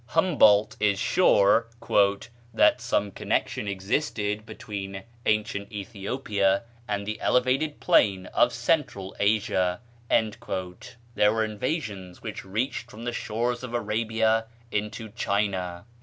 Humboldt 0.07 0.77
is 0.79 0.97
sure 0.97 1.67
"that 2.55 2.81
some 2.81 3.11
connection 3.11 3.67
existed 3.67 4.47
between 4.47 5.03
ancient 5.27 5.71
Ethiopia 5.71 6.63
and 6.87 7.05
the 7.05 7.21
elevated 7.21 7.79
plain 7.79 8.25
of 8.25 8.51
Central 8.51 9.15
Asia." 9.19 9.79
There 10.09 11.31
were 11.31 11.45
invasions 11.45 12.23
which 12.23 12.43
reached 12.43 12.89
from 12.89 13.03
the 13.03 13.13
shores 13.13 13.61
of 13.61 13.75
Arabia 13.75 14.47
into 14.71 15.09
China. 15.09 15.85